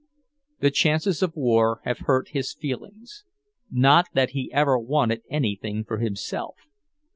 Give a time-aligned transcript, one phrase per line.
[0.61, 3.23] The chances of war have hurt his feelings...
[3.69, 6.55] not that he ever wanted anything for himself.